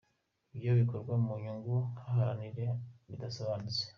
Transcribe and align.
Ibyo 0.55 0.71
bigakorwa 0.77 1.13
mu 1.23 1.33
nyungu 1.43 1.75
baharanira 1.95 2.67
zidasobanutse. 3.07 3.81